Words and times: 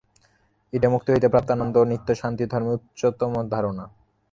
এই 0.73 0.79
মুক্তি 0.93 1.09
হইতে 1.11 1.27
প্রাপ্ত 1.33 1.49
আনন্দ 1.55 1.75
ও 1.77 1.85
নিত্য 1.91 2.09
শান্তি 2.21 2.43
ধর্মের 2.51 2.75
উচ্চতম 2.77 3.33
ধারণা। 3.53 3.85